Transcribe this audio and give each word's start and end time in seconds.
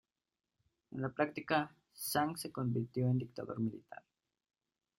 En 0.89 0.99
la 1.03 1.09
práctica, 1.09 1.75
Zhang 1.95 2.35
se 2.35 2.51
convirtió 2.51 3.05
en 3.11 3.19
dictador 3.19 3.59
militar. 3.59 4.01